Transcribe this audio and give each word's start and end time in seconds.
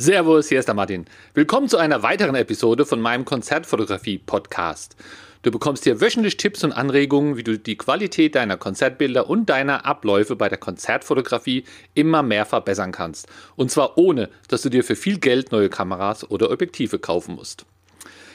Servus, 0.00 0.48
hier 0.48 0.60
ist 0.60 0.66
der 0.66 0.74
Martin. 0.74 1.04
Willkommen 1.34 1.68
zu 1.68 1.76
einer 1.76 2.02
weiteren 2.02 2.34
Episode 2.34 2.86
von 2.86 3.02
meinem 3.02 3.26
Konzertfotografie-Podcast. 3.26 4.96
Du 5.42 5.50
bekommst 5.50 5.84
hier 5.84 6.00
wöchentlich 6.00 6.38
Tipps 6.38 6.64
und 6.64 6.72
Anregungen, 6.72 7.36
wie 7.36 7.42
du 7.42 7.58
die 7.58 7.76
Qualität 7.76 8.34
deiner 8.34 8.56
Konzertbilder 8.56 9.28
und 9.28 9.50
deiner 9.50 9.84
Abläufe 9.84 10.36
bei 10.36 10.48
der 10.48 10.56
Konzertfotografie 10.56 11.64
immer 11.92 12.22
mehr 12.22 12.46
verbessern 12.46 12.92
kannst. 12.92 13.28
Und 13.56 13.70
zwar 13.70 13.98
ohne, 13.98 14.30
dass 14.48 14.62
du 14.62 14.70
dir 14.70 14.84
für 14.84 14.96
viel 14.96 15.18
Geld 15.18 15.52
neue 15.52 15.68
Kameras 15.68 16.30
oder 16.30 16.50
Objektive 16.50 16.98
kaufen 16.98 17.34
musst. 17.34 17.66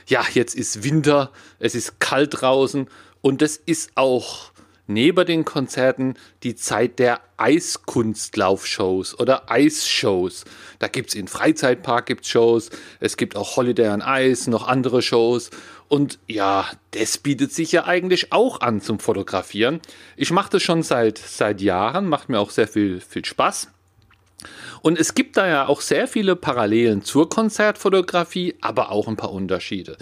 Ja, 0.05 0.23
jetzt 0.36 0.54
ist 0.54 0.84
Winter, 0.84 1.32
es 1.57 1.73
ist 1.73 2.00
kalt 2.00 2.41
draußen 2.41 2.88
und 3.21 3.41
es 3.41 3.57
ist 3.57 3.89
auch 3.95 4.52
neben 4.88 5.25
den 5.25 5.45
Konzerten 5.45 6.15
die 6.43 6.55
Zeit 6.55 6.99
der 6.99 7.20
Eiskunstlaufshows 7.38 9.20
oder 9.20 9.52
Eisshows. 9.52 10.45
Da 10.79 10.88
gibt 10.88 11.09
es 11.09 11.15
in 11.15 11.27
Freizeitpark 11.27 12.05
gibt's 12.05 12.29
Shows, 12.29 12.70
es 12.99 13.17
gibt 13.17 13.35
auch 13.35 13.57
Holiday 13.57 13.90
on 13.90 14.03
Ice, 14.05 14.49
noch 14.49 14.67
andere 14.67 15.02
Shows. 15.02 15.49
Und 15.88 16.17
ja, 16.27 16.67
das 16.91 17.17
bietet 17.17 17.52
sich 17.52 17.71
ja 17.71 17.85
eigentlich 17.85 18.31
auch 18.31 18.62
an 18.62 18.81
zum 18.81 18.99
Fotografieren. 18.99 19.81
Ich 20.17 20.31
mache 20.31 20.52
das 20.52 20.63
schon 20.63 20.81
seit, 20.81 21.17
seit 21.17 21.62
Jahren, 21.62 22.07
macht 22.07 22.29
mir 22.29 22.40
auch 22.40 22.49
sehr 22.49 22.67
viel, 22.67 22.99
viel 22.99 23.23
Spaß. 23.23 23.67
Und 24.81 24.99
es 24.99 25.15
gibt 25.15 25.38
da 25.38 25.48
ja 25.48 25.67
auch 25.67 25.81
sehr 25.81 26.07
viele 26.07 26.35
Parallelen 26.35 27.04
zur 27.04 27.29
Konzertfotografie, 27.29 28.55
aber 28.62 28.91
auch 28.91 29.07
ein 29.07 29.15
paar 29.15 29.31
Unterschiede. 29.31 29.98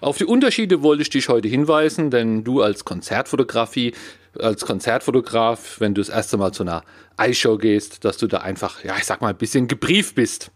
Auf 0.00 0.18
die 0.18 0.26
Unterschiede 0.26 0.82
wollte 0.82 1.02
ich 1.02 1.10
dich 1.10 1.28
heute 1.28 1.48
hinweisen, 1.48 2.10
denn 2.10 2.44
du 2.44 2.62
als 2.62 2.84
Konzertfotografie 2.84 3.94
als 4.40 4.64
Konzertfotograf, 4.64 5.80
wenn 5.80 5.94
du 5.94 6.00
das 6.00 6.08
erste 6.08 6.36
Mal 6.36 6.52
zu 6.52 6.62
einer 6.62 6.82
Eisshow 7.16 7.58
gehst, 7.58 8.04
dass 8.04 8.16
du 8.16 8.26
da 8.26 8.38
einfach, 8.38 8.84
ja, 8.84 8.96
ich 8.96 9.04
sag 9.04 9.20
mal, 9.20 9.30
ein 9.30 9.36
bisschen 9.36 9.68
gebrieft 9.68 10.14
bist. 10.14 10.50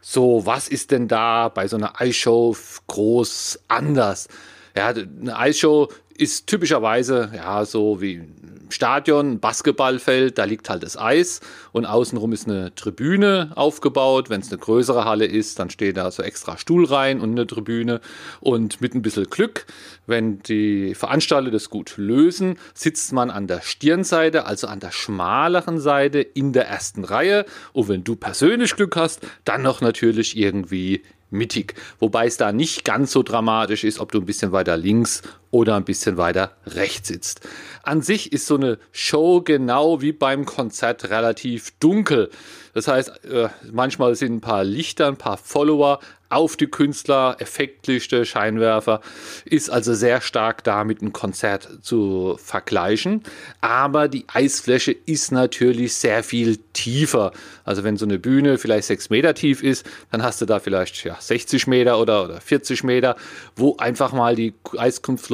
So, 0.00 0.46
was 0.46 0.68
ist 0.68 0.90
denn 0.90 1.08
da 1.08 1.48
bei 1.48 1.68
so 1.68 1.76
einer 1.76 2.00
Eisshow 2.00 2.56
groß 2.86 3.60
anders? 3.68 4.28
Ja, 4.76 4.88
eine 4.88 5.36
Eisshow 5.36 5.88
ist 6.18 6.46
typischerweise 6.46 7.30
ja 7.34 7.64
so 7.64 8.00
wie 8.00 8.22
Stadion, 8.70 9.40
Basketballfeld, 9.40 10.36
da 10.36 10.44
liegt 10.44 10.68
halt 10.68 10.82
das 10.82 10.98
Eis 10.98 11.40
und 11.72 11.86
außenrum 11.86 12.32
ist 12.32 12.46
eine 12.46 12.74
Tribüne 12.74 13.52
aufgebaut. 13.54 14.28
Wenn 14.28 14.40
es 14.40 14.50
eine 14.50 14.58
größere 14.58 15.04
Halle 15.04 15.24
ist, 15.24 15.58
dann 15.58 15.70
steht 15.70 15.96
da 15.96 16.10
so 16.10 16.22
extra 16.22 16.58
Stuhl 16.58 16.84
rein 16.84 17.20
und 17.20 17.30
eine 17.30 17.46
Tribüne. 17.46 18.00
Und 18.40 18.80
mit 18.80 18.94
ein 18.94 19.02
bisschen 19.02 19.30
Glück, 19.30 19.66
wenn 20.06 20.40
die 20.42 20.94
Veranstalter 20.94 21.50
das 21.50 21.70
gut 21.70 21.94
lösen, 21.96 22.58
sitzt 22.74 23.12
man 23.12 23.30
an 23.30 23.46
der 23.46 23.62
Stirnseite, 23.62 24.44
also 24.44 24.66
an 24.66 24.80
der 24.80 24.92
schmaleren 24.92 25.80
Seite 25.80 26.20
in 26.20 26.52
der 26.52 26.68
ersten 26.68 27.04
Reihe. 27.04 27.46
Und 27.72 27.88
wenn 27.88 28.04
du 28.04 28.16
persönlich 28.16 28.76
Glück 28.76 28.96
hast, 28.96 29.20
dann 29.44 29.62
noch 29.62 29.80
natürlich 29.80 30.36
irgendwie 30.36 31.02
mittig. 31.30 31.74
Wobei 31.98 32.26
es 32.26 32.36
da 32.36 32.52
nicht 32.52 32.84
ganz 32.84 33.12
so 33.12 33.22
dramatisch 33.22 33.84
ist, 33.84 34.00
ob 34.00 34.12
du 34.12 34.18
ein 34.18 34.26
bisschen 34.26 34.52
weiter 34.52 34.76
links 34.76 35.22
oder 35.50 35.76
ein 35.76 35.84
bisschen 35.84 36.16
weiter 36.16 36.52
rechts 36.66 37.08
sitzt. 37.08 37.40
An 37.82 38.02
sich 38.02 38.32
ist 38.32 38.46
so 38.46 38.56
eine 38.56 38.78
Show 38.92 39.40
genau 39.42 40.02
wie 40.02 40.12
beim 40.12 40.44
Konzert 40.44 41.10
relativ 41.10 41.72
dunkel. 41.80 42.30
Das 42.74 42.86
heißt, 42.86 43.24
äh, 43.24 43.48
manchmal 43.72 44.14
sind 44.14 44.34
ein 44.34 44.40
paar 44.40 44.64
Lichter, 44.64 45.08
ein 45.08 45.16
paar 45.16 45.36
Follower 45.36 46.00
auf 46.30 46.56
die 46.56 46.66
Künstler, 46.66 47.36
Effektlichter, 47.38 48.24
Scheinwerfer, 48.24 49.00
ist 49.44 49.70
also 49.70 49.94
sehr 49.94 50.20
stark 50.20 50.62
da 50.62 50.84
mit 50.84 51.00
einem 51.00 51.12
Konzert 51.12 51.68
zu 51.82 52.38
vergleichen. 52.42 53.22
Aber 53.60 54.08
die 54.08 54.26
Eisfläche 54.28 54.92
ist 54.92 55.32
natürlich 55.32 55.94
sehr 55.94 56.22
viel 56.22 56.58
tiefer. 56.74 57.32
Also 57.64 57.82
wenn 57.84 57.96
so 57.96 58.04
eine 58.04 58.18
Bühne 58.18 58.58
vielleicht 58.58 58.88
sechs 58.88 59.10
Meter 59.10 59.34
tief 59.34 59.62
ist, 59.62 59.86
dann 60.10 60.22
hast 60.22 60.40
du 60.40 60.46
da 60.46 60.58
vielleicht 60.58 61.02
ja, 61.04 61.16
60 61.18 61.66
Meter 61.66 61.98
oder, 61.98 62.24
oder 62.24 62.40
40 62.40 62.84
Meter, 62.84 63.16
wo 63.56 63.76
einfach 63.78 64.12
mal 64.12 64.36
die 64.36 64.52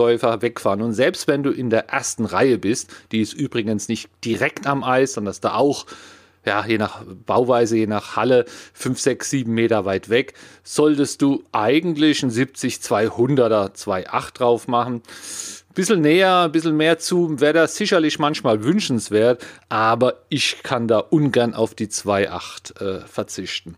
Eiskunftläufer 0.04 0.42
wegfahren. 0.42 0.82
Und 0.82 0.92
selbst 0.92 1.26
wenn 1.28 1.42
du 1.42 1.50
in 1.50 1.70
der 1.70 1.88
ersten 1.88 2.24
Reihe 2.24 2.58
bist, 2.58 2.92
die 3.12 3.20
ist 3.20 3.32
übrigens 3.32 3.88
nicht 3.88 4.08
direkt 4.24 4.66
am 4.66 4.84
Eis, 4.84 5.14
sondern 5.14 5.30
dass 5.30 5.40
da 5.40 5.54
auch 5.54 5.86
ja, 6.46 6.66
je 6.66 6.76
nach 6.76 7.02
Bauweise, 7.24 7.78
je 7.78 7.86
nach 7.86 8.16
Halle, 8.16 8.44
5, 8.74 9.00
6, 9.00 9.30
7 9.30 9.52
Meter 9.52 9.86
weit 9.86 10.10
weg, 10.10 10.34
solltest 10.62 11.22
du 11.22 11.42
eigentlich 11.52 12.22
ein 12.22 12.30
70-200er 12.30 13.74
2.8 13.74 14.34
drauf 14.34 14.68
machen. 14.68 15.00
Bisschen 15.74 16.02
näher, 16.02 16.42
ein 16.42 16.52
bisschen 16.52 16.76
mehr 16.76 16.98
zu, 16.98 17.40
wäre 17.40 17.54
das 17.54 17.76
sicherlich 17.76 18.18
manchmal 18.18 18.62
wünschenswert, 18.62 19.44
aber 19.70 20.16
ich 20.28 20.62
kann 20.62 20.86
da 20.86 20.98
ungern 20.98 21.54
auf 21.54 21.74
die 21.74 21.88
2.8 21.88 22.80
äh, 22.80 23.00
verzichten. 23.06 23.76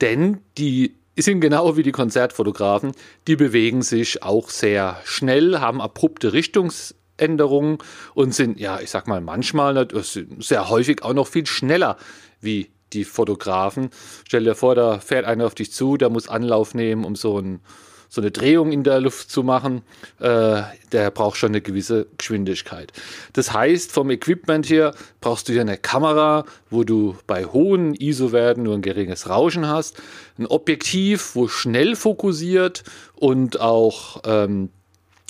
Denn 0.00 0.38
die 0.58 0.94
sind 1.22 1.40
genau 1.40 1.76
wie 1.76 1.82
die 1.82 1.92
Konzertfotografen, 1.92 2.92
die 3.26 3.36
bewegen 3.36 3.82
sich 3.82 4.22
auch 4.22 4.50
sehr 4.50 5.00
schnell, 5.04 5.60
haben 5.60 5.80
abrupte 5.80 6.32
Richtungs 6.32 6.94
Änderungen 7.16 7.78
und 8.14 8.34
sind, 8.34 8.60
ja, 8.60 8.80
ich 8.80 8.90
sag 8.90 9.08
mal, 9.08 9.20
manchmal, 9.20 9.88
sehr 10.02 10.68
häufig 10.68 11.02
auch 11.02 11.14
noch 11.14 11.26
viel 11.26 11.46
schneller 11.46 11.96
wie 12.40 12.70
die 12.92 13.04
Fotografen. 13.04 13.90
Stell 14.26 14.44
dir 14.44 14.54
vor, 14.54 14.74
da 14.74 15.00
fährt 15.00 15.24
einer 15.24 15.46
auf 15.46 15.54
dich 15.54 15.72
zu, 15.72 15.96
der 15.96 16.10
muss 16.10 16.28
Anlauf 16.28 16.74
nehmen, 16.74 17.04
um 17.04 17.16
so, 17.16 17.38
ein, 17.38 17.60
so 18.08 18.20
eine 18.20 18.30
Drehung 18.30 18.72
in 18.72 18.82
der 18.82 19.00
Luft 19.00 19.30
zu 19.30 19.42
machen. 19.42 19.82
Äh, 20.20 20.62
der 20.92 21.10
braucht 21.10 21.36
schon 21.36 21.50
eine 21.50 21.60
gewisse 21.60 22.06
Geschwindigkeit. 22.18 22.92
Das 23.32 23.52
heißt, 23.52 23.92
vom 23.92 24.10
Equipment 24.10 24.68
her 24.68 24.94
brauchst 25.20 25.48
du 25.48 25.52
ja 25.52 25.60
eine 25.60 25.76
Kamera, 25.76 26.44
wo 26.70 26.84
du 26.84 27.16
bei 27.26 27.44
hohen 27.44 27.94
ISO-Werten 27.94 28.62
nur 28.62 28.74
ein 28.74 28.82
geringes 28.82 29.28
Rauschen 29.28 29.66
hast. 29.66 30.00
Ein 30.38 30.46
Objektiv, 30.46 31.34
wo 31.34 31.48
schnell 31.48 31.96
fokussiert 31.96 32.84
und 33.14 33.60
auch 33.60 34.22
ähm, 34.24 34.70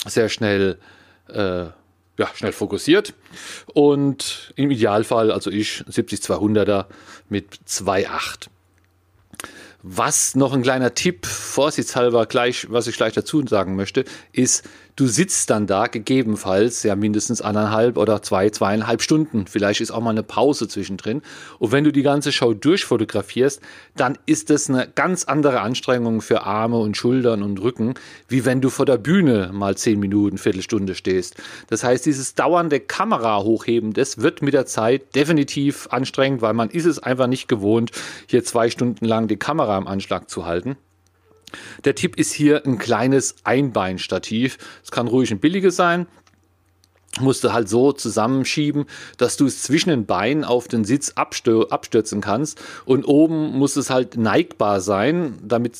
sehr 0.07 0.29
schnell 0.29 0.79
äh, 1.29 1.67
ja, 2.19 2.29
schnell 2.35 2.53
fokussiert. 2.53 3.15
Und 3.73 4.53
im 4.57 4.71
Idealfall, 4.71 5.31
also 5.31 5.51
ich, 5.51 5.85
70-200er 5.89 6.87
mit 7.29 7.59
2,8. 7.69 8.49
Was 9.89 10.35
noch 10.35 10.53
ein 10.53 10.63
kleiner 10.63 10.95
Tipp, 10.95 11.27
vorsichtshalber 11.27 12.27
gleich, 12.27 12.67
was 12.73 12.89
ich 12.89 12.97
gleich 12.97 13.13
dazu 13.13 13.47
sagen 13.47 13.77
möchte, 13.77 14.05
ist, 14.33 14.69
du 14.97 15.07
sitzt 15.07 15.51
dann 15.51 15.67
da 15.67 15.87
gegebenenfalls 15.87 16.83
ja 16.83 16.97
mindestens 16.97 17.43
anderthalb 17.43 17.99
oder 17.99 18.23
zwei, 18.23 18.49
zweieinhalb 18.49 19.03
Stunden. 19.03 19.47
Vielleicht 19.47 19.83
ist 19.83 19.91
auch 19.91 20.01
mal 20.01 20.11
eine 20.11 20.23
Pause 20.23 20.69
zwischendrin. 20.69 21.23
Und 21.59 21.73
wenn 21.73 21.85
du 21.85 21.93
die 21.93 22.03
ganze 22.03 22.33
Show 22.33 22.55
durchfotografierst, 22.55 23.61
dann 23.95 24.19
ist 24.25 24.49
das 24.49 24.71
eine 24.71 24.89
ganz 24.95 25.25
andere 25.25 25.61
Anstrengung 25.61 26.23
für 26.23 26.45
Arme 26.45 26.79
und 26.79 26.97
Schultern 26.97 27.43
und 27.43 27.61
Rücken, 27.61 27.95
wie 28.29 28.45
wenn 28.47 28.63
du 28.63 28.71
vor 28.71 28.87
der 28.87 28.97
Bühne 28.97 29.51
mal 29.53 29.77
zehn 29.77 30.01
Minuten, 30.01 30.39
Viertelstunde 30.39 30.95
stehst. 30.95 31.37
Das 31.69 31.85
heißt, 31.85 32.07
dieses 32.07 32.35
dauernde 32.35 32.81
Kamera 32.81 33.43
hochheben, 33.43 33.93
das 33.93 34.19
wird 34.19 34.41
mit 34.41 34.55
der 34.55 34.67
Zeit 34.67 35.15
definitiv 35.15 35.89
anstrengend, 35.91 36.41
weil 36.41 36.55
man 36.55 36.71
ist 36.71 36.87
es 36.87 36.99
einfach 36.99 37.27
nicht 37.27 37.49
gewohnt, 37.49 37.91
hier 38.27 38.45
zwei 38.45 38.71
Stunden 38.71 39.05
lang 39.05 39.29
die 39.29 39.37
Kamera 39.37 39.77
im 39.77 39.87
Anschlag 39.87 40.31
zu 40.31 40.47
halten. 40.47 40.77
Der 41.85 41.95
Tipp 41.95 42.17
ist 42.17 42.33
hier 42.33 42.65
ein 42.65 42.79
kleines 42.79 43.37
Einbeinstativ. 43.45 44.59
Es 44.83 44.91
kann 44.91 45.09
ruhig 45.09 45.31
ein 45.31 45.41
billiges 45.41 45.77
sein. 45.77 46.07
Musst 47.21 47.45
du 47.45 47.53
halt 47.53 47.69
so 47.69 47.93
zusammenschieben, 47.93 48.85
dass 49.17 49.39
du 49.39 49.47
es 49.47 49.63
zwischen 49.63 49.89
den 49.89 50.05
Beinen 50.05 50.45
auf 50.45 50.69
den 50.69 50.85
Sitz 50.85 51.13
abstürzen 51.17 52.21
kannst. 52.21 52.61
Und 52.85 53.05
oben 53.05 53.57
muss 53.57 53.77
es 53.77 53.89
halt 53.89 54.17
neigbar 54.17 54.81
sein, 54.81 55.39
damit, 55.43 55.79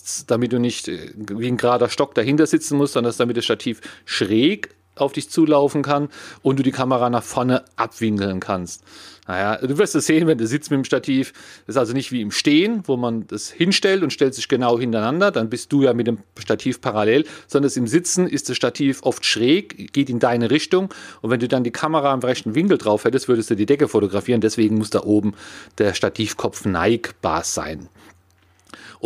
du 0.53 0.59
nicht 0.59 0.89
äh, 0.89 1.13
wie 1.15 1.49
ein 1.49 1.59
gerader 1.59 1.91
Stock 1.91 2.15
dahinter 2.15 2.47
sitzen 2.47 2.79
musst, 2.79 2.95
sondern 2.95 3.13
damit 3.19 3.37
das 3.37 3.45
Stativ 3.45 3.81
schräg 4.07 4.75
auf 4.97 5.13
dich 5.13 5.31
zulaufen 5.31 5.83
kann 5.83 6.09
und 6.43 6.59
du 6.59 6.63
die 6.63 6.73
Kamera 6.73 7.11
nach 7.11 7.23
vorne 7.23 7.65
abwinkeln 7.77 8.41
kannst. 8.41 8.83
Naja, 9.29 9.57
du 9.57 9.77
wirst 9.79 9.95
es 9.97 10.07
sehen, 10.07 10.29
wenn 10.29 10.39
du 10.39 10.47
sitzt 10.47 10.71
mit 10.71 10.79
dem 10.79 10.85
Stativ. 10.85 11.33
Das 11.67 11.75
ist 11.75 11.79
also 11.79 11.93
nicht 11.95 12.13
wie 12.13 12.21
im 12.21 12.31
Stehen, 12.31 12.83
wo 12.87 12.97
man 12.97 13.27
das 13.27 13.51
hinstellt 13.51 14.05
und 14.05 14.13
stellt 14.13 14.35
sich 14.35 14.47
genau 14.47 14.79
hintereinander. 14.79 15.33
Dann 15.33 15.51
bist 15.51 15.73
du 15.73 15.83
ja 15.83 15.95
mit 15.95 16.07
dem 16.07 16.19
Stativ 16.39 16.81
parallel, 16.81 17.25
sondern 17.49 17.73
im 17.75 17.89
Sitzen 17.89 18.29
ist 18.29 18.49
das 18.49 18.57
Stativ 18.57 19.03
oft 19.03 19.25
schräg, 19.25 19.93
geht 19.93 20.11
in 20.11 20.21
deine 20.21 20.51
Richtung. 20.51 20.95
Und 21.23 21.31
wenn 21.31 21.41
du 21.41 21.49
dann 21.49 21.65
die 21.65 21.73
Kamera 21.73 22.15
im 22.15 22.21
rechten 22.21 22.55
Winkel 22.55 22.79
drauf 22.79 23.05
hättest, 23.05 23.27
würdest 23.29 23.51
du 23.51 23.57
die 23.57 23.67
Decke 23.67 23.89
fotografieren. 23.89 24.41
Deswegen 24.41 24.79
muss 24.79 24.91
da 24.91 25.03
oben 25.03 25.35
der 25.79 25.95
Stativkopf 25.95 26.65
neigbar 26.65 27.43
sein. 27.43 27.89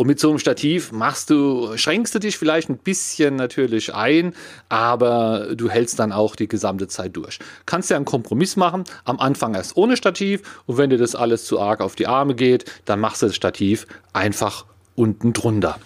Und 0.01 0.07
mit 0.07 0.19
so 0.19 0.29
einem 0.29 0.39
Stativ 0.39 0.91
machst 0.91 1.29
du, 1.29 1.77
schränkst 1.77 2.15
du 2.15 2.17
dich 2.17 2.35
vielleicht 2.35 2.69
ein 2.69 2.79
bisschen 2.79 3.35
natürlich 3.35 3.93
ein, 3.93 4.33
aber 4.67 5.49
du 5.53 5.69
hältst 5.69 5.99
dann 5.99 6.11
auch 6.11 6.35
die 6.35 6.47
gesamte 6.47 6.87
Zeit 6.87 7.15
durch. 7.15 7.37
Kannst 7.67 7.91
ja 7.91 7.97
einen 7.97 8.05
Kompromiss 8.05 8.55
machen, 8.55 8.85
am 9.03 9.19
Anfang 9.19 9.53
erst 9.53 9.77
ohne 9.77 9.95
Stativ 9.95 10.41
und 10.65 10.79
wenn 10.79 10.89
dir 10.89 10.97
das 10.97 11.13
alles 11.13 11.45
zu 11.45 11.59
arg 11.59 11.81
auf 11.81 11.95
die 11.95 12.07
Arme 12.07 12.33
geht, 12.33 12.65
dann 12.85 12.99
machst 12.99 13.21
du 13.21 13.27
das 13.27 13.35
Stativ 13.35 13.85
einfach 14.11 14.65
unten 14.95 15.33
drunter. 15.33 15.77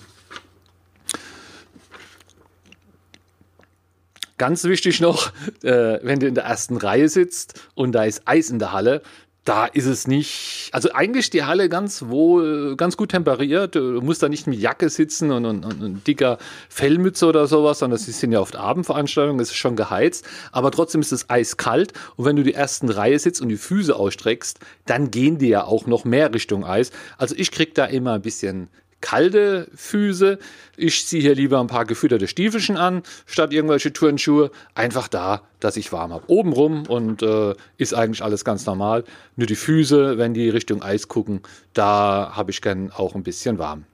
Ganz 4.37 4.63
wichtig 4.63 5.01
noch, 5.01 5.33
äh, 5.63 5.99
wenn 6.03 6.21
du 6.21 6.27
in 6.27 6.35
der 6.35 6.45
ersten 6.45 6.77
Reihe 6.77 7.09
sitzt 7.09 7.67
und 7.73 7.91
da 7.91 8.05
ist 8.05 8.21
Eis 8.25 8.49
in 8.49 8.59
der 8.59 8.71
Halle, 8.71 9.01
da 9.45 9.67
ist 9.67 9.85
es 9.85 10.07
nicht, 10.07 10.69
also 10.71 10.91
eigentlich 10.91 11.29
die 11.29 11.43
Halle 11.43 11.69
ganz 11.69 12.05
wohl, 12.07 12.75
ganz 12.75 12.97
gut 12.97 13.11
temperiert. 13.11 13.75
Du 13.75 14.01
musst 14.01 14.23
da 14.23 14.27
nicht 14.27 14.47
mit 14.47 14.59
Jacke 14.59 14.89
sitzen 14.89 15.31
und, 15.31 15.45
und, 15.45 15.63
und, 15.63 16.07
dicker 16.07 16.39
Fellmütze 16.67 17.27
oder 17.27 17.45
sowas, 17.45 17.79
sondern 17.79 17.99
sie 17.99 18.11
sind 18.11 18.31
ja 18.31 18.39
oft 18.39 18.55
Abendveranstaltungen, 18.55 19.39
es 19.39 19.51
ist 19.51 19.57
schon 19.57 19.75
geheizt, 19.75 20.25
aber 20.51 20.71
trotzdem 20.71 21.01
ist 21.01 21.11
es 21.11 21.29
eiskalt 21.29 21.93
und 22.15 22.25
wenn 22.25 22.35
du 22.35 22.43
die 22.43 22.55
ersten 22.55 22.89
Reihe 22.89 23.19
sitzt 23.19 23.39
und 23.39 23.49
die 23.49 23.57
Füße 23.57 23.95
ausstreckst, 23.95 24.59
dann 24.87 25.11
gehen 25.11 25.37
die 25.37 25.49
ja 25.49 25.63
auch 25.63 25.85
noch 25.85 26.05
mehr 26.05 26.33
Richtung 26.33 26.65
Eis. 26.65 26.91
Also 27.19 27.35
ich 27.37 27.51
krieg 27.51 27.75
da 27.75 27.85
immer 27.85 28.13
ein 28.13 28.21
bisschen 28.23 28.69
kalte 29.01 29.67
Füße. 29.75 30.39
Ich 30.77 31.05
ziehe 31.05 31.21
hier 31.21 31.35
lieber 31.35 31.59
ein 31.59 31.67
paar 31.67 31.85
gefütterte 31.85 32.27
Stiefelchen 32.27 32.77
an, 32.77 33.03
statt 33.25 33.53
irgendwelche 33.53 33.93
Turnschuhe. 33.93 34.51
Einfach 34.73 35.07
da, 35.07 35.43
dass 35.59 35.77
ich 35.77 35.91
warm 35.91 36.13
habe. 36.13 36.25
Obenrum 36.27 36.87
und 36.87 37.21
äh, 37.21 37.53
ist 37.77 37.93
eigentlich 37.93 38.23
alles 38.23 38.43
ganz 38.45 38.65
normal. 38.65 39.03
Nur 39.35 39.47
die 39.47 39.55
Füße, 39.55 40.17
wenn 40.17 40.33
die 40.33 40.49
Richtung 40.49 40.81
Eis 40.81 41.07
gucken, 41.07 41.41
da 41.73 42.31
habe 42.35 42.51
ich 42.51 42.61
gern 42.61 42.91
auch 42.91 43.15
ein 43.15 43.23
bisschen 43.23 43.57
warm. 43.57 43.85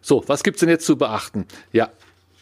So, 0.00 0.24
was 0.26 0.42
gibt 0.42 0.56
es 0.56 0.60
denn 0.60 0.68
jetzt 0.68 0.86
zu 0.86 0.96
beachten? 0.96 1.46
Ja, 1.72 1.90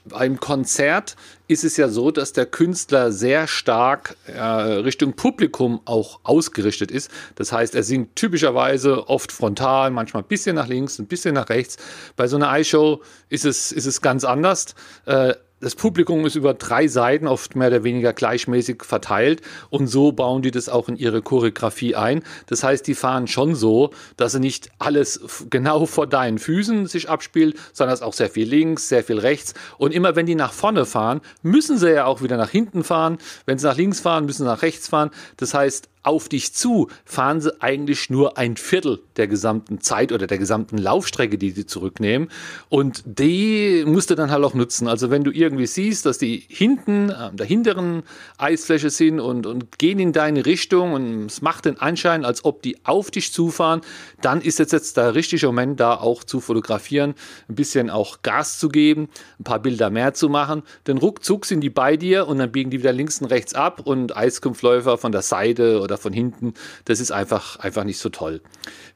beim 0.09 0.39
Konzert 0.41 1.17
ist 1.49 1.65
es 1.65 1.77
ja 1.77 1.89
so, 1.89 2.11
dass 2.11 2.33
der 2.33 2.47
Künstler 2.47 3.13
sehr 3.13 3.47
stark 3.47 4.17
äh, 4.27 4.41
Richtung 4.41 5.15
Publikum 5.15 5.81
auch 5.85 6.21
ausgerichtet 6.25 6.91
ist. 6.91 7.11
Das 7.37 7.53
heißt, 7.53 7.75
er 7.75 7.83
singt 7.83 8.17
typischerweise 8.17 9.09
oft 9.09 9.31
frontal, 9.31 9.91
manchmal 9.91 10.23
ein 10.23 10.29
bisschen 10.29 10.57
nach 10.57 10.67
links, 10.67 10.99
ein 10.99 11.07
bisschen 11.07 11.35
nach 11.35 11.49
rechts. 11.49 11.77
Bei 12.17 12.27
so 12.27 12.37
einer 12.37 12.51
Eisshow 12.51 13.03
ist 13.29 13.45
es, 13.45 13.73
ist 13.73 13.87
es 13.87 14.01
ganz 14.01 14.25
anders. 14.25 14.75
Äh, 15.05 15.35
das 15.61 15.75
Publikum 15.75 16.27
ist 16.27 16.35
über 16.35 16.53
drei 16.53 16.87
Seiten 16.87 17.27
oft 17.27 17.57
mehr 17.57 17.69
oder 17.69 17.83
weniger 17.83 18.13
gleichmäßig 18.13 18.85
verteilt 18.85 19.41
und 19.71 19.87
so 19.87 20.13
bauen 20.13 20.43
die 20.43 20.51
das 20.51 20.69
auch 20.69 20.89
in 20.89 20.97
ihre 20.97 21.23
Choreografie 21.23 21.95
ein. 21.95 22.23
Das 22.47 22.63
heißt, 22.63 22.87
die 22.87 22.95
fahren 22.95 23.27
schon 23.27 23.55
so, 23.55 23.91
dass 24.17 24.33
sie 24.33 24.41
nicht 24.41 24.71
alles 24.79 25.47
genau 25.49 25.87
vor 25.87 26.07
deinen 26.07 26.39
Füßen 26.39 26.87
sich 26.87 27.09
abspielt, 27.09 27.57
sondern 27.73 27.95
es 27.95 28.03
auch 28.03 28.13
sehr 28.13 28.29
viel 28.29 28.47
links, 28.47 28.89
sehr 28.89 29.03
viel 29.03 29.19
rechts 29.19 29.55
und 29.79 29.95
immer 29.95 30.15
wenn 30.15 30.27
die 30.27 30.35
nach 30.35 30.53
vorne 30.53 30.85
fahren, 30.85 31.23
müssen 31.43 31.79
sie 31.79 31.93
ja 31.93 32.05
auch 32.05 32.23
wieder 32.23 32.37
nach 32.37 32.51
hinten 32.51 32.85
fahren. 32.85 33.19
Wenn 33.47 33.59
sie 33.59 33.67
nach 33.67 33.77
links 33.77 34.01
fahren, 34.01 34.27
müssen 34.27 34.43
sie 34.43 34.49
nach 34.49 34.63
rechts 34.63 34.89
fahren. 34.89 35.11
Das 35.39 35.55
heißt, 35.55 35.89
auf 36.07 36.29
dich 36.29 36.55
zu 36.55 36.89
fahren 37.05 37.41
sie 37.41 37.61
eigentlich 37.61 38.11
nur 38.11 38.39
ein 38.39 38.57
Viertel 38.57 39.01
der 39.17 39.27
gesamten 39.27 39.81
Zeit 39.81 40.13
oder 40.13 40.27
der 40.27 40.39
gesamten 40.39 40.79
Laufstrecke, 40.79 41.37
die 41.37 41.51
sie 41.51 41.67
zurücknehmen. 41.67 42.29
Und 42.69 43.03
die 43.05 43.85
musst 43.87 44.11
du 44.11 44.15
dann 44.15 44.31
halt 44.31 44.45
auch 44.45 44.55
nutzen. 44.55 44.87
Also 44.87 45.11
wenn 45.11 45.25
du 45.25 45.33
irgendwie 45.33 45.67
siehst, 45.67 46.07
dass 46.07 46.19
die 46.19 46.45
hinten, 46.49 47.11
an 47.11 47.37
der 47.37 47.47
hinteren 47.47 48.05
Eisfläche 48.39 48.91
sind 48.91 49.19
und, 49.19 49.47
und 49.47 49.79
gehen 49.79 49.99
in 49.99 50.13
deine 50.13 50.47
Richtung 50.47 50.93
und 50.93 51.27
es 51.27 51.43
macht 51.43 51.65
den 51.65 51.79
Anschein, 51.81 52.25
als 52.25 52.45
ob 52.45 52.63
die 52.63 52.79
auf 52.85 53.11
dich 53.11 53.33
zufahren, 53.33 53.81
dann 54.23 54.41
ist 54.41 54.61
jetzt, 54.61 54.73
jetzt 54.73 54.97
der 54.97 55.15
richtige 55.17 55.47
Moment, 55.47 55.81
da 55.81 55.95
auch 55.95 56.23
zu 56.23 56.41
fotografieren, 56.41 57.15
ein 57.49 57.57
bisschen 57.57 57.91
auch 57.91 58.23
Gas 58.23 58.61
zu 58.61 58.69
geben, 58.69 59.09
ein 59.41 59.45
paar 59.45 59.59
Bilder 59.59 59.91
mehr 59.91 60.15
zu 60.15 60.29
machen. 60.29 60.63
Denn 60.87 60.99
ruckzuck 60.99 61.47
sind 61.47 61.63
die 61.63 61.71
bei 61.71 61.97
dir 61.97 62.29
und 62.29 62.39
dann 62.39 62.53
biegen 62.53 62.71
die 62.71 62.79
wieder 62.79 62.93
links 62.93 63.21
und 63.21 63.27
rechts 63.27 63.55
ab 63.55 63.81
und 63.85 64.17
Eiskumpfläufer 64.17 64.99
von 64.99 65.11
der 65.11 65.23
Seite 65.23 65.81
oder 65.81 65.96
oder 65.97 66.03
von 66.03 66.13
hinten. 66.13 66.55
Das 66.85 67.01
ist 67.01 67.11
einfach, 67.11 67.59
einfach 67.59 67.85
nicht 67.85 67.99
so 67.99 68.09
toll. 68.09 68.41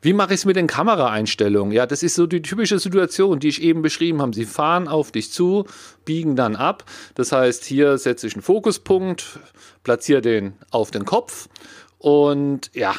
Wie 0.02 0.12
mache 0.12 0.35
ich 0.35 0.41
es 0.41 0.44
mit 0.44 0.56
den 0.56 0.67
Kameraeinstellungen? 0.67 1.73
Ja, 1.73 1.87
das 1.87 2.02
ist 2.02 2.14
so 2.14 2.26
die 2.26 2.43
typische 2.43 2.79
Situation, 2.79 3.41
die 3.41 3.49
ich 3.49 3.62
eben 3.62 3.82
beschrieben 3.82 4.20
habe. 4.20 4.35
Sie 4.35 4.44
fahren 4.44 4.88
auf 4.88 5.11
dich 5.11 5.32
zu, 5.32 5.67
biegen 6.05 6.37
dann 6.37 6.56
ab. 6.56 6.85
Das 7.14 7.32
heißt, 7.32 7.64
hier 7.64 7.99
setze 7.99 8.26
ich 8.26 8.35
einen 8.35 8.43
Fokuspunkt, 8.43 9.38
platziere 9.82 10.20
den 10.20 10.55
auf 10.70 10.91
den 10.91 11.05
Kopf 11.05 11.49
und 11.99 12.70
ja, 12.75 12.94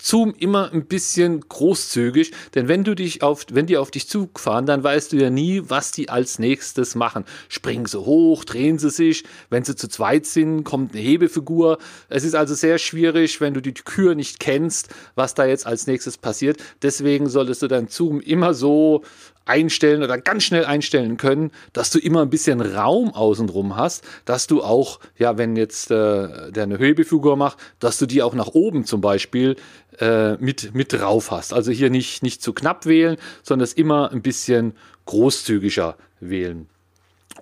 Zoom 0.00 0.34
immer 0.38 0.72
ein 0.72 0.86
bisschen 0.86 1.40
großzügig, 1.40 2.32
denn 2.54 2.68
wenn 2.68 2.84
du 2.84 2.94
dich 2.94 3.22
auf, 3.22 3.46
wenn 3.50 3.66
die 3.66 3.76
auf 3.76 3.90
dich 3.90 4.08
zufahren, 4.08 4.66
dann 4.66 4.82
weißt 4.82 5.12
du 5.12 5.16
ja 5.16 5.30
nie, 5.30 5.62
was 5.66 5.92
die 5.92 6.08
als 6.08 6.38
nächstes 6.38 6.94
machen. 6.94 7.24
Springen 7.48 7.86
sie 7.86 7.98
hoch, 7.98 8.44
drehen 8.44 8.78
sie 8.78 8.90
sich, 8.90 9.24
wenn 9.50 9.64
sie 9.64 9.76
zu 9.76 9.88
zweit 9.88 10.26
sind, 10.26 10.64
kommt 10.64 10.92
eine 10.92 11.02
Hebefigur. 11.02 11.78
Es 12.08 12.24
ist 12.24 12.34
also 12.34 12.54
sehr 12.54 12.78
schwierig, 12.78 13.40
wenn 13.40 13.54
du 13.54 13.60
die 13.60 13.74
Kür 13.74 14.14
nicht 14.14 14.40
kennst, 14.40 14.88
was 15.14 15.34
da 15.34 15.44
jetzt 15.44 15.66
als 15.66 15.86
nächstes 15.86 16.18
passiert. 16.18 16.58
Deswegen 16.82 17.28
solltest 17.28 17.62
du 17.62 17.68
dein 17.68 17.88
Zoom 17.88 18.20
immer 18.20 18.54
so 18.54 19.02
einstellen 19.48 20.02
oder 20.02 20.18
ganz 20.18 20.44
schnell 20.44 20.64
einstellen 20.64 21.16
können, 21.16 21.50
dass 21.72 21.90
du 21.90 21.98
immer 21.98 22.22
ein 22.22 22.30
bisschen 22.30 22.60
Raum 22.60 23.12
außenrum 23.14 23.76
hast, 23.76 24.04
dass 24.24 24.46
du 24.46 24.62
auch, 24.62 25.00
ja, 25.16 25.38
wenn 25.38 25.56
jetzt 25.56 25.90
äh, 25.90 26.52
der 26.52 26.64
eine 26.64 26.78
Höhebefigur 26.78 27.36
macht, 27.36 27.58
dass 27.80 27.98
du 27.98 28.06
die 28.06 28.22
auch 28.22 28.34
nach 28.34 28.48
oben 28.48 28.84
zum 28.84 29.00
Beispiel 29.00 29.56
äh, 29.98 30.34
mit, 30.36 30.74
mit 30.74 30.92
drauf 30.92 31.30
hast. 31.30 31.52
Also 31.52 31.72
hier 31.72 31.90
nicht, 31.90 32.22
nicht 32.22 32.42
zu 32.42 32.52
knapp 32.52 32.86
wählen, 32.86 33.16
sondern 33.42 33.64
es 33.64 33.72
immer 33.72 34.12
ein 34.12 34.22
bisschen 34.22 34.74
großzügiger 35.06 35.96
wählen. 36.20 36.68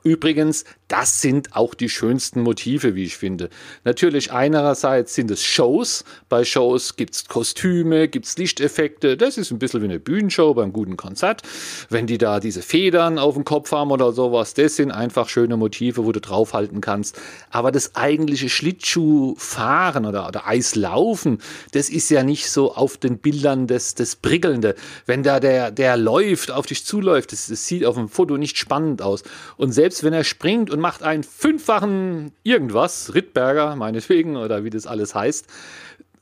Übrigens, 0.02 0.64
das 0.88 1.20
sind 1.20 1.56
auch 1.56 1.74
die 1.74 1.88
schönsten 1.88 2.42
Motive, 2.42 2.94
wie 2.94 3.04
ich 3.04 3.16
finde. 3.16 3.50
Natürlich 3.84 4.30
einerseits 4.30 5.14
sind 5.14 5.30
es 5.32 5.42
Shows. 5.42 6.04
Bei 6.28 6.44
Shows 6.44 6.94
gibt 6.94 7.14
es 7.14 7.26
Kostüme, 7.26 8.06
gibt 8.06 8.26
es 8.26 8.38
Lichteffekte. 8.38 9.16
Das 9.16 9.36
ist 9.36 9.50
ein 9.50 9.58
bisschen 9.58 9.80
wie 9.80 9.86
eine 9.86 9.98
Bühnenshow 9.98 10.54
beim 10.54 10.72
guten 10.72 10.96
Konzert. 10.96 11.42
Wenn 11.90 12.06
die 12.06 12.18
da 12.18 12.38
diese 12.38 12.62
Federn 12.62 13.18
auf 13.18 13.34
dem 13.34 13.44
Kopf 13.44 13.72
haben 13.72 13.90
oder 13.90 14.12
sowas, 14.12 14.54
das 14.54 14.76
sind 14.76 14.92
einfach 14.92 15.28
schöne 15.28 15.56
Motive, 15.56 16.04
wo 16.04 16.12
du 16.12 16.20
draufhalten 16.20 16.80
kannst. 16.80 17.20
Aber 17.50 17.72
das 17.72 17.96
eigentliche 17.96 18.48
Schlittschuhfahren 18.48 20.06
oder, 20.06 20.28
oder 20.28 20.46
Eislaufen, 20.46 21.38
das 21.72 21.88
ist 21.88 22.10
ja 22.10 22.22
nicht 22.22 22.48
so 22.48 22.74
auf 22.74 22.96
den 22.96 23.18
Bildern 23.18 23.66
das, 23.66 23.96
das 23.96 24.14
Prickelnde. 24.14 24.76
Wenn 25.06 25.24
da 25.24 25.40
der, 25.40 25.72
der 25.72 25.96
läuft, 25.96 26.52
auf 26.52 26.66
dich 26.66 26.84
zuläuft, 26.84 27.32
das, 27.32 27.46
das 27.46 27.66
sieht 27.66 27.84
auf 27.84 27.96
dem 27.96 28.08
Foto 28.08 28.36
nicht 28.36 28.56
spannend 28.56 29.02
aus. 29.02 29.24
Und 29.56 29.72
selbst 29.72 29.85
wenn 30.02 30.12
er 30.12 30.24
springt 30.24 30.70
und 30.70 30.80
macht 30.80 31.02
einen 31.02 31.22
fünffachen 31.22 32.32
irgendwas, 32.42 33.14
Rittberger 33.14 33.76
meinetwegen 33.76 34.36
oder 34.36 34.64
wie 34.64 34.70
das 34.70 34.86
alles 34.86 35.14
heißt, 35.14 35.46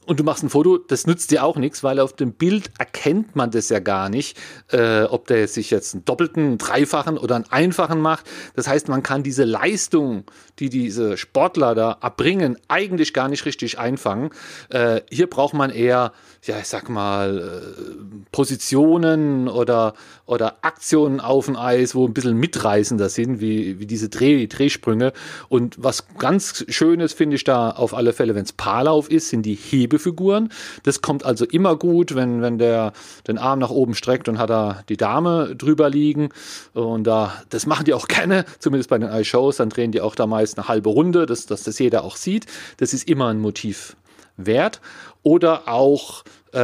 und 0.06 0.20
du 0.20 0.24
machst 0.24 0.42
ein 0.42 0.50
Foto, 0.50 0.78
das 0.78 1.06
nützt 1.06 1.30
dir 1.30 1.44
auch 1.44 1.56
nichts, 1.56 1.82
weil 1.82 2.00
auf 2.00 2.12
dem 2.12 2.32
Bild 2.32 2.70
erkennt 2.78 3.36
man 3.36 3.50
das 3.50 3.68
ja 3.68 3.78
gar 3.78 4.08
nicht, 4.08 4.36
äh, 4.70 5.04
ob 5.04 5.26
der 5.26 5.48
sich 5.48 5.70
jetzt 5.70 5.94
einen 5.94 6.04
doppelten, 6.04 6.44
einen 6.44 6.58
dreifachen 6.58 7.18
oder 7.18 7.36
einen 7.36 7.46
einfachen 7.50 8.00
macht. 8.00 8.26
Das 8.54 8.68
heißt, 8.68 8.88
man 8.88 9.02
kann 9.02 9.22
diese 9.22 9.44
Leistung, 9.44 10.24
die 10.58 10.68
diese 10.68 11.16
Sportler 11.16 11.74
da 11.74 11.98
erbringen, 12.00 12.56
eigentlich 12.68 13.12
gar 13.12 13.28
nicht 13.28 13.44
richtig 13.44 13.78
einfangen. 13.78 14.30
Äh, 14.70 15.00
hier 15.10 15.28
braucht 15.28 15.54
man 15.54 15.70
eher, 15.70 16.12
ja, 16.42 16.58
ich 16.58 16.68
sag 16.68 16.88
mal, 16.88 17.38
äh, 17.38 18.24
Positionen 18.30 19.48
oder, 19.48 19.94
oder 20.26 20.58
Aktionen 20.62 21.20
auf 21.20 21.46
dem 21.46 21.56
Eis, 21.56 21.94
wo 21.94 22.06
ein 22.06 22.14
bisschen 22.14 22.36
mitreißender 22.36 23.08
sind, 23.08 23.40
wie, 23.40 23.80
wie 23.80 23.86
diese 23.86 24.08
Dreh, 24.08 24.46
Drehsprünge. 24.46 25.12
Und 25.48 25.82
was 25.82 26.06
ganz 26.18 26.64
Schönes 26.68 27.12
finde 27.12 27.36
ich 27.36 27.44
da 27.44 27.70
auf 27.70 27.94
alle 27.94 28.12
Fälle, 28.12 28.34
wenn 28.34 28.44
es 28.44 28.52
Paarlauf 28.52 29.10
ist, 29.10 29.30
sind 29.30 29.42
die 29.42 29.54
Hebe 29.54 29.93
Hebefiguren. 29.94 30.50
Das 30.82 31.02
kommt 31.02 31.24
also 31.24 31.44
immer 31.44 31.76
gut, 31.76 32.14
wenn, 32.14 32.42
wenn 32.42 32.58
der 32.58 32.92
den 33.26 33.38
Arm 33.38 33.58
nach 33.58 33.70
oben 33.70 33.94
streckt 33.94 34.28
und 34.28 34.38
hat 34.38 34.50
da 34.50 34.82
die 34.88 34.96
Dame 34.96 35.54
drüber 35.56 35.88
liegen. 35.88 36.30
Und 36.72 37.04
da, 37.04 37.32
das 37.50 37.66
machen 37.66 37.84
die 37.84 37.94
auch 37.94 38.08
gerne, 38.08 38.44
zumindest 38.58 38.90
bei 38.90 38.98
den 38.98 39.08
Eye-Shows. 39.08 39.56
Dann 39.56 39.70
drehen 39.70 39.92
die 39.92 40.00
auch 40.00 40.14
da 40.14 40.26
meist 40.26 40.58
eine 40.58 40.68
halbe 40.68 40.90
Runde, 40.90 41.26
dass, 41.26 41.46
dass 41.46 41.62
das 41.62 41.78
jeder 41.78 42.04
auch 42.04 42.16
sieht. 42.16 42.46
Das 42.78 42.92
ist 42.92 43.08
immer 43.08 43.28
ein 43.28 43.38
Motiv 43.38 43.96
wert. 44.36 44.80
Oder 45.22 45.68
auch 45.68 46.24
äh, 46.52 46.58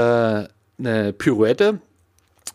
eine 0.78 1.12
Pirouette 1.16 1.80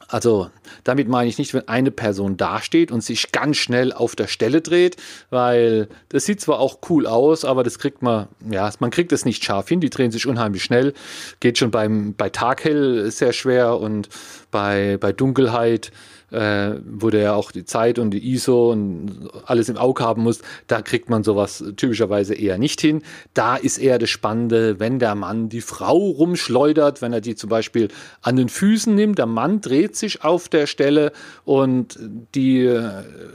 also 0.07 0.49
damit 0.83 1.07
meine 1.07 1.29
ich 1.29 1.37
nicht, 1.37 1.53
wenn 1.53 1.67
eine 1.67 1.91
Person 1.91 2.37
dasteht 2.37 2.91
und 2.91 3.03
sich 3.03 3.31
ganz 3.31 3.57
schnell 3.57 3.93
auf 3.93 4.15
der 4.15 4.27
Stelle 4.27 4.61
dreht, 4.61 4.97
weil 5.29 5.87
das 6.09 6.25
sieht 6.25 6.41
zwar 6.41 6.59
auch 6.59 6.79
cool 6.89 7.07
aus, 7.07 7.45
aber 7.45 7.63
das 7.63 7.79
kriegt 7.79 8.01
man, 8.01 8.27
ja, 8.49 8.69
man 8.79 8.91
kriegt 8.91 9.11
es 9.11 9.25
nicht 9.25 9.43
scharf 9.43 9.67
hin. 9.69 9.79
Die 9.79 9.89
drehen 9.89 10.11
sich 10.11 10.27
unheimlich 10.27 10.63
schnell. 10.63 10.93
Geht 11.39 11.57
schon 11.57 11.71
beim, 11.71 12.13
bei 12.15 12.29
Taghell 12.29 13.09
sehr 13.11 13.33
schwer 13.33 13.79
und 13.79 14.09
bei, 14.51 14.97
bei 14.99 15.11
Dunkelheit 15.11 15.91
äh, 16.31 16.79
wo 16.85 17.09
du 17.09 17.21
ja 17.21 17.33
auch 17.33 17.51
die 17.51 17.65
Zeit 17.65 17.99
und 17.99 18.11
die 18.11 18.33
ISO 18.33 18.71
und 18.71 19.29
alles 19.45 19.69
im 19.69 19.77
Auge 19.77 20.03
haben 20.03 20.23
musst, 20.23 20.43
da 20.67 20.81
kriegt 20.81 21.09
man 21.09 21.23
sowas 21.23 21.63
typischerweise 21.77 22.33
eher 22.33 22.57
nicht 22.57 22.81
hin. 22.81 23.03
Da 23.33 23.55
ist 23.55 23.77
eher 23.77 23.99
das 23.99 24.09
Spannende, 24.09 24.79
wenn 24.79 24.99
der 24.99 25.15
Mann 25.15 25.49
die 25.49 25.61
Frau 25.61 25.97
rumschleudert, 25.97 27.01
wenn 27.01 27.13
er 27.13 27.21
die 27.21 27.35
zum 27.35 27.49
Beispiel 27.49 27.89
an 28.21 28.35
den 28.35 28.49
Füßen 28.49 28.93
nimmt, 28.93 29.17
der 29.17 29.27
Mann 29.27 29.61
dreht 29.61 29.95
sich 29.95 30.23
auf 30.23 30.49
der 30.49 30.54
Stelle 30.65 31.11
und 31.43 31.99
die 32.33 32.79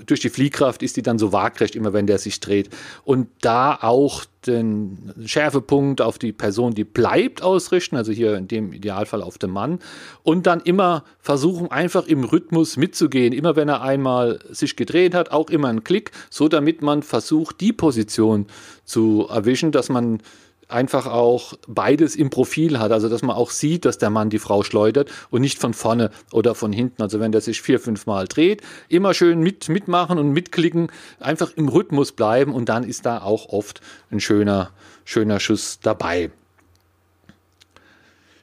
durch 0.07 0.21
die 0.21 0.31
Fliehkraft 0.31 0.83
ist 0.83 0.97
die 0.97 1.03
dann 1.03 1.19
so 1.19 1.33
waagrecht, 1.33 1.77
immer 1.77 1.93
wenn 1.93 2.07
der 2.07 2.19
sich 2.19 2.41
dreht. 2.41 2.71
Und 3.05 3.29
da 3.41 3.79
auch 3.81 4.25
den 4.47 5.13
Schärfepunkt 5.25 6.01
auf 6.01 6.19
die 6.19 6.33
Person, 6.33 6.75
die 6.75 6.85
bleibt, 6.85 7.43
ausrichten, 7.43 7.97
also 7.97 8.11
hier 8.13 8.37
in 8.37 8.49
dem 8.49 8.73
Idealfall 8.73 9.23
auf 9.23 9.39
den 9.39 9.51
Mann, 9.51 9.81
und 10.23 10.47
dann 10.47 10.61
immer 10.61 11.05
versuchen, 11.21 11.71
einfach 11.71 12.07
im 12.07 12.25
Rhythmus 12.25 12.77
mitzugehen. 12.77 13.33
Immer 13.33 13.57
wenn 13.57 13.69
er 13.69 13.83
einmal 13.83 14.39
sich 14.51 14.77
gedreht 14.77 15.15
hat, 15.15 15.31
auch 15.31 15.51
immer 15.51 15.69
einen 15.69 15.85
Klick, 15.85 16.13
so 16.31 16.49
damit 16.49 16.83
man 16.83 17.03
versucht, 17.03 17.61
die 17.61 17.73
Position 17.73 18.47
zu 18.85 19.27
erwischen, 19.29 19.73
dass 19.73 19.89
man 19.89 20.23
einfach 20.73 21.07
auch 21.07 21.55
beides 21.67 22.17
im 22.17 22.31
Profil 22.31 22.79
hat. 22.79 22.93
Also 22.93 23.09
dass 23.09 23.23
man 23.23 23.37
auch 23.37 23.51
sieht, 23.51 23.85
dass 23.85 23.99
der 23.99 24.11
Mann 24.11 24.31
die 24.31 24.39
Frau 24.39 24.63
schleudert 24.63 25.11
und 25.31 25.41
nicht 25.41 25.59
von 25.59 25.75
vorne 25.75 26.11
oder 26.33 26.55
von 26.55 26.73
hinten. 26.73 27.03
Also 27.03 27.21
wenn 27.21 27.33
der 27.33 27.41
sich 27.41 27.63
vier, 27.63 27.81
fünf 27.81 28.07
Mal 28.07 28.27
dreht, 28.27 28.63
immer 28.89 29.15
schön 29.15 29.41
mit, 29.41 29.69
mitmachen 29.69 30.19
und 30.19 30.31
mitklicken, 30.31 30.91
einfach 31.19 31.53
im 31.57 31.69
Rhythmus 31.69 32.13
bleiben 32.13 32.55
und 32.55 32.69
dann 32.69 32.85
ist 32.85 33.07
da 33.07 33.23
auch 33.23 33.49
oft 33.49 33.81
ein 34.11 34.21
schöner, 34.21 34.71
schöner 35.05 35.41
Schuss 35.41 35.81
dabei. 35.83 36.31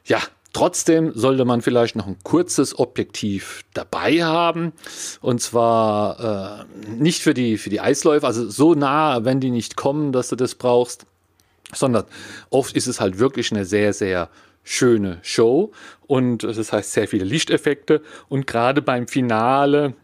Ja, 0.04 0.20
Trotzdem 0.54 1.12
sollte 1.14 1.44
man 1.44 1.60
vielleicht 1.60 1.94
noch 1.94 2.06
ein 2.06 2.16
kurzes 2.24 2.78
Objektiv 2.78 3.64
dabei 3.74 4.24
haben. 4.24 4.72
Und 5.20 5.40
zwar 5.42 6.64
äh, 6.66 6.90
nicht 6.90 7.22
für 7.22 7.34
die, 7.34 7.58
für 7.58 7.70
die 7.70 7.80
Eisläufe, 7.80 8.26
also 8.26 8.48
so 8.48 8.74
nah, 8.74 9.24
wenn 9.24 9.40
die 9.40 9.50
nicht 9.50 9.76
kommen, 9.76 10.10
dass 10.10 10.28
du 10.30 10.36
das 10.36 10.54
brauchst, 10.54 11.06
sondern 11.74 12.04
oft 12.50 12.74
ist 12.76 12.86
es 12.86 13.00
halt 13.00 13.18
wirklich 13.18 13.52
eine 13.52 13.64
sehr, 13.64 13.92
sehr 13.92 14.30
schöne 14.64 15.18
Show. 15.22 15.72
Und 16.06 16.42
das 16.42 16.72
heißt 16.72 16.92
sehr 16.92 17.08
viele 17.08 17.24
Lichteffekte. 17.24 18.02
Und 18.28 18.46
gerade 18.46 18.82
beim 18.82 19.08
Finale 19.08 19.94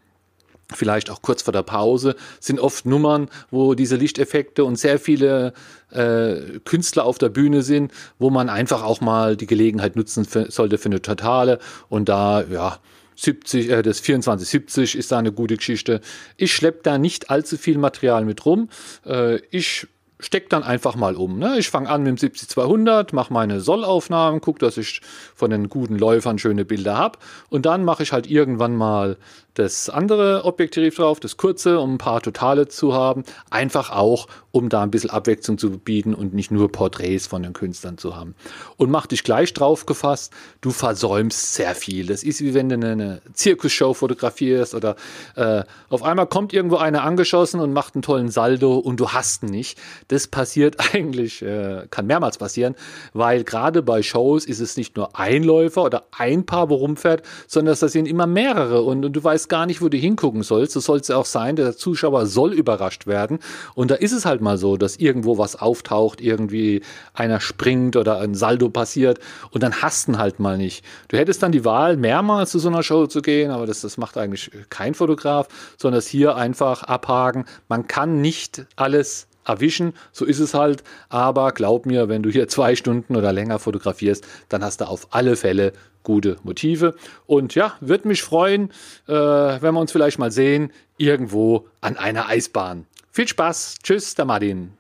vielleicht 0.73 1.11
auch 1.11 1.23
kurz 1.23 1.43
vor 1.43 1.53
der 1.53 1.63
Pause, 1.63 2.17
sind 2.41 2.61
oft 2.61 2.87
Nummern, 2.87 3.29
wo 3.51 3.75
diese 3.75 3.97
Lichteffekte 3.97 4.65
und 4.65 4.77
sehr 4.77 4.99
viele 4.99 5.53
äh, 5.91 6.59
Künstler 6.65 7.05
auf 7.05 7.19
der 7.19 7.29
Bühne 7.29 7.63
sind, 7.63 7.93
wo 8.19 8.31
man 8.31 8.49
einfach 8.49 8.83
auch 8.83 9.01
mal 9.01 9.37
die 9.37 9.47
Gelegenheit 9.47 9.97
nutzen 9.97 10.25
für, 10.25 10.51
sollte 10.51 10.79
für 10.79 10.87
eine 10.87 11.03
Totale. 11.03 11.59
Und 11.89 12.09
da, 12.09 12.43
ja, 12.43 12.79
70, 13.17 13.71
äh, 13.71 13.83
das 13.83 14.03
2470 14.03 14.97
ist 14.97 15.13
da 15.13 15.19
eine 15.19 15.33
gute 15.33 15.57
Geschichte. 15.57 16.01
Ich 16.37 16.53
schleppe 16.53 16.81
da 16.83 16.99
nicht 16.99 17.31
allzu 17.31 17.57
viel 17.57 17.79
Material 17.79 18.25
mit 18.25 18.45
rum. 18.45 18.69
Äh, 19.07 19.37
ich 19.51 19.87
stecke 20.21 20.49
dann 20.49 20.63
einfach 20.63 20.95
mal 20.95 21.17
um. 21.17 21.39
Ne? 21.39 21.59
Ich 21.59 21.71
fange 21.71 21.89
an 21.89 22.03
mit 22.03 22.23
dem 22.23 22.31
70-200, 22.31 23.15
mache 23.15 23.33
meine 23.33 23.61
Sollaufnahmen, 23.61 24.41
gucke, 24.41 24.61
dass 24.61 24.77
ich 24.77 25.01
von 25.35 25.51
den 25.51 25.69
guten 25.69 25.99
Läufern 25.99 26.39
schöne 26.39 26.65
Bilder 26.65 26.97
habe. 26.97 27.19
Und 27.51 27.67
dann 27.67 27.85
mache 27.85 28.03
ich 28.03 28.13
halt 28.13 28.29
irgendwann 28.29 28.77
mal 28.77 29.17
das 29.55 29.89
andere 29.89 30.45
Objektiv 30.45 30.97
drauf, 30.97 31.21
das 31.21 31.37
kurze, 31.37 31.79
um 31.81 31.95
ein 31.95 31.99
paar 31.99 32.21
Totale 32.21 32.69
zu 32.69 32.95
haben. 32.95 33.25
Einfach 33.51 33.91
auch, 33.91 34.27
um 34.55 34.69
da 34.69 34.85
ein 34.85 34.93
bisschen 34.93 35.11
Abwechslung 35.11 35.59
zu 35.59 35.69
bieten 35.79 36.15
und 36.15 36.33
nicht 36.33 36.53
nur 36.53 36.71
Porträts 36.71 37.27
von 37.27 37.43
den 37.43 37.53
Künstlern 37.55 37.99
zu 37.99 38.15
haben. 38.15 38.37
Und 38.77 38.89
mach 38.89 39.09
dich 39.09 39.25
gleich 39.25 39.53
drauf 39.53 39.85
gefasst, 39.85 40.33
du 40.61 40.71
versäumst 40.71 41.55
sehr 41.55 41.75
viel. 41.75 42.07
Das 42.07 42.23
ist 42.23 42.41
wie 42.41 42.55
wenn 42.55 42.69
du 42.69 42.77
eine 42.77 43.21
Zirkusshow 43.33 43.95
fotografierst 43.95 44.77
oder 44.77 44.95
äh, 45.35 45.65
auf 45.89 46.05
einmal 46.05 46.29
kommt 46.29 46.53
irgendwo 46.53 46.77
einer 46.77 47.03
angeschossen 47.03 47.59
und 47.59 47.73
macht 47.73 47.97
einen 47.97 48.03
tollen 48.03 48.29
Saldo 48.29 48.79
und 48.79 49.01
du 49.01 49.09
hast 49.09 49.43
ihn 49.43 49.49
nicht. 49.49 49.77
Das 50.07 50.29
passiert 50.29 50.77
eigentlich, 50.95 51.43
äh, 51.43 51.89
kann 51.91 52.07
mehrmals 52.07 52.39
passieren, 52.39 52.77
weil 53.13 53.43
gerade 53.43 53.83
bei 53.83 54.05
Shows 54.05 54.45
ist 54.45 54.61
es 54.61 54.77
nicht 54.77 54.97
nur 54.97 55.19
ein 55.19 55.43
Läufer 55.43 55.83
oder 55.83 56.05
ein 56.17 56.47
Paar, 56.47 56.71
wo 56.71 56.77
rumfährt, 56.77 57.25
sondern 57.49 57.77
das 57.77 57.91
sind 57.91 58.07
immer 58.07 58.29
mehrere 58.29 58.83
und, 58.83 59.05
und 59.05 59.15
du 59.15 59.25
weißt 59.25 59.49
gar 59.49 59.67
nicht, 59.67 59.83
wo 59.83 59.89
du 59.89 59.97
hingucken 59.97 60.45
sollst. 60.45 60.75
So 60.75 60.81
soll 60.81 61.01
es 61.01 61.11
auch 61.11 61.27
sein. 61.27 61.57
Der 61.57 61.77
Zuschauer 61.77 62.27
soll 62.27 62.53
überrascht 62.53 63.09
werden. 63.09 63.41
Und 63.75 63.91
da 63.91 63.97
ist 63.97 64.13
es 64.13 64.25
halt 64.25 64.44
mal 64.45 64.59
so, 64.59 64.77
dass 64.77 64.97
irgendwo 64.97 65.39
was 65.39 65.57
auftaucht, 65.57 66.21
irgendwie 66.21 66.83
einer 67.13 67.41
springt 67.41 67.97
oder 67.97 68.21
ein 68.21 68.35
Saldo 68.35 68.69
passiert 68.69 69.19
und 69.51 69.63
dann 69.63 69.83
hast 69.83 70.09
du 70.09 70.19
halt 70.19 70.39
mal 70.39 70.57
nicht. 70.57 70.85
Du 71.09 71.17
hättest 71.17 71.43
dann 71.43 71.53
die 71.53 71.65
Wahl, 71.65 71.97
mehrmals 71.97 72.51
zu 72.51 72.59
so 72.59 72.69
einer 72.69 72.83
Show 72.83 73.07
zu 73.07 73.23
gehen, 73.23 73.51
aber 73.51 73.67
das, 73.67 73.81
das 73.81 73.97
macht 73.97 74.17
eigentlich 74.17 74.51
kein 74.71 74.95
Fotograf, 74.95 75.49
sondern 75.77 75.99
es 75.99 76.07
hier 76.07 76.37
einfach 76.37 76.85
abhaken. 76.85 77.45
Man 77.69 77.87
kann 77.87 78.21
nicht 78.21 78.67
alles 78.77 79.27
erwischen, 79.47 79.95
so 80.13 80.25
ist 80.25 80.39
es 80.39 80.55
halt. 80.55 80.83
Aber 81.09 81.53
glaub 81.53 81.87
mir, 81.87 82.09
wenn 82.09 82.23
du 82.23 82.31
hier 82.31 82.49
zwei 82.49 82.77
Stunden 82.77 83.17
oder 83.17 83.33
länger 83.33 83.59
fotografierst, 83.59 84.27
dann 84.49 84.65
hast 84.65 84.81
du 84.81 84.89
auf 84.89 85.09
alle 85.11 85.37
Fälle 85.37 85.73
gute 86.03 86.37
Motive. 86.43 86.95
Und 87.27 87.55
ja, 87.55 87.75
würde 87.81 88.09
mich 88.09 88.23
freuen, 88.23 88.71
äh, 89.09 89.13
wenn 89.13 89.75
wir 89.75 89.81
uns 89.81 89.93
vielleicht 89.93 90.19
mal 90.19 90.31
sehen, 90.31 90.71
irgendwo 90.97 91.67
an 91.81 91.97
einer 91.97 92.29
Eisbahn. 92.29 92.87
Viel 93.17 93.29
Spaß. 93.29 93.77
Tschüss, 93.81 94.17
der 94.17 94.25
Martin. 94.25 94.77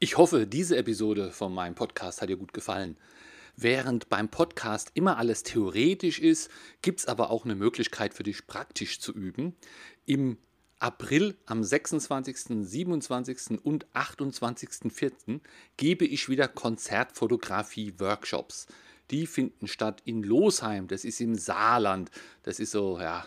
Ich 0.00 0.18
hoffe, 0.18 0.48
diese 0.48 0.76
Episode 0.76 1.30
von 1.30 1.54
meinem 1.54 1.76
Podcast 1.76 2.20
hat 2.20 2.30
dir 2.30 2.36
gut 2.36 2.52
gefallen. 2.52 2.96
Während 3.54 4.08
beim 4.08 4.28
Podcast 4.28 4.90
immer 4.94 5.16
alles 5.16 5.44
theoretisch 5.44 6.18
ist, 6.18 6.50
gibt 6.82 6.98
es 6.98 7.06
aber 7.06 7.30
auch 7.30 7.44
eine 7.44 7.54
Möglichkeit 7.54 8.12
für 8.12 8.24
dich 8.24 8.48
praktisch 8.48 8.98
zu 8.98 9.12
üben. 9.12 9.54
Im 10.04 10.36
April 10.80 11.36
am 11.46 11.62
26., 11.62 12.66
27. 12.66 13.60
und 13.62 13.86
28.04. 13.94 15.38
gebe 15.76 16.04
ich 16.04 16.28
wieder 16.28 16.48
Konzertfotografie-Workshops 16.48 18.66
die 19.10 19.26
finden 19.26 19.66
statt 19.66 20.02
in 20.04 20.22
Losheim, 20.22 20.86
das 20.86 21.04
ist 21.04 21.20
im 21.20 21.34
Saarland, 21.34 22.10
das 22.42 22.60
ist 22.60 22.70
so 22.70 23.00
ja, 23.00 23.26